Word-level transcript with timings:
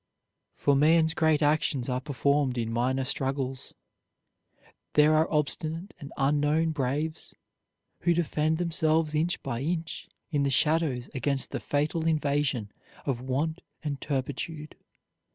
For 0.55 0.75
man's 0.75 1.13
great 1.13 1.43
actions 1.43 1.87
are 1.87 2.01
performed 2.01 2.57
in 2.57 2.71
minor 2.71 3.03
struggles. 3.05 3.75
There 4.95 5.13
are 5.13 5.31
obstinate 5.31 5.93
and 5.99 6.11
unknown 6.17 6.71
braves 6.71 7.35
who 7.99 8.15
defend 8.15 8.57
themselves 8.57 9.13
inch 9.13 9.43
by 9.43 9.61
inch 9.61 10.09
in 10.31 10.41
the 10.41 10.49
shadows 10.49 11.07
against 11.13 11.51
the 11.51 11.59
fatal 11.59 12.07
invasion 12.07 12.71
of 13.05 13.21
want 13.21 13.61
and 13.83 14.01
turpitude. 14.01 14.75